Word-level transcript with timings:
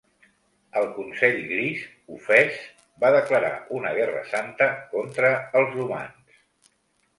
El 0.79 0.85
Consell 0.95 1.37
Gris, 1.51 1.83
ofès, 2.15 2.57
va 3.05 3.13
declarar 3.17 3.53
una 3.83 3.93
guerra 4.01 4.25
santa 4.33 4.73
contra 4.97 5.33
els 5.63 5.81
humans. 5.87 6.45